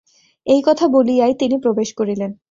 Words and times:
এই 0.47 0.61
কথা 0.65 0.85
বলিয়াই 0.87 1.33
তিনি 1.33 1.55
প্রবেশ 1.57 1.89
করিলেন। 1.93 2.31